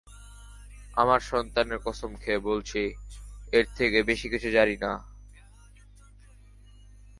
[0.93, 2.81] আমার সন্তানের কসম খেয়ে বলছি,
[3.51, 4.91] এর থেকে বেশি কিছু জানি না।